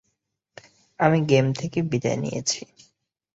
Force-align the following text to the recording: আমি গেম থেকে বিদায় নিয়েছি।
আমি 0.99 1.19
গেম 1.25 1.45
থেকে 1.53 1.79
বিদায় 1.81 2.17
নিয়েছি। 2.17 2.61